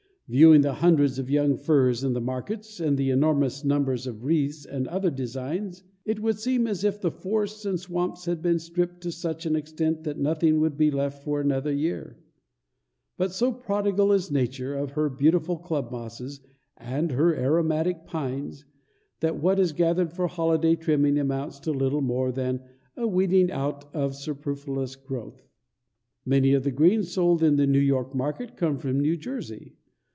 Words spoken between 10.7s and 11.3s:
be left